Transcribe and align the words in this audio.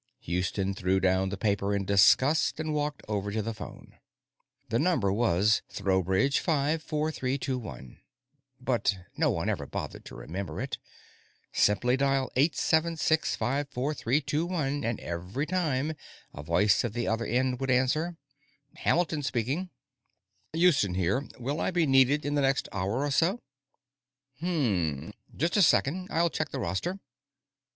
Houston 0.21 0.73
threw 0.73 0.99
down 0.99 1.29
the 1.29 1.37
paper 1.37 1.75
in 1.75 1.85
disgust 1.85 2.59
and 2.59 2.73
walked 2.73 3.03
over 3.07 3.29
to 3.29 3.43
the 3.43 3.53
phone. 3.53 3.99
The 4.69 4.79
number 4.79 5.13
was 5.13 5.61
TROwbridge 5.71 6.39
5 6.39 6.81
4321, 6.81 7.99
but 8.59 8.97
no 9.15 9.29
one 9.29 9.47
ever 9.47 9.67
bothered 9.67 10.03
to 10.05 10.15
remember 10.15 10.59
it. 10.59 10.79
Simply 11.51 11.97
dial 11.97 12.31
8 12.35 12.55
7 12.55 12.97
6 12.97 13.35
5 13.35 13.69
4 13.69 13.93
3 13.93 14.21
2 14.21 14.45
1, 14.47 14.83
and 14.83 14.99
every 15.01 15.45
time 15.45 15.93
a 16.33 16.41
voice 16.41 16.83
at 16.83 16.93
the 16.93 17.07
other 17.07 17.27
end 17.27 17.59
would 17.59 17.69
answer 17.69 18.17
"Hamilton 18.77 19.21
speaking." 19.21 19.69
"Houston 20.51 20.95
here; 20.95 21.27
will 21.37 21.61
I 21.61 21.69
be 21.69 21.85
needed 21.85 22.25
in 22.25 22.33
the 22.33 22.41
next 22.41 22.67
hour 22.71 23.01
or 23.05 23.11
so?" 23.11 23.39
"Mmmm. 24.41 25.13
Just 25.37 25.57
a 25.57 25.61
second; 25.61 26.07
I'll 26.09 26.31
check 26.31 26.49
the 26.49 26.57
roster. 26.59 26.97